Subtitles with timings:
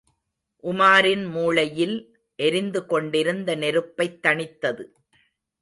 [0.63, 2.17] உமாரின் மூளையில்
[2.35, 4.85] எரிந்து கொண்டிருந்த நெருப்பைத் தணித்தது.